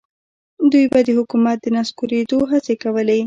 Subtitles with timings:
[0.71, 3.19] دوی به د حکومت د نسکورېدو هڅې کولې.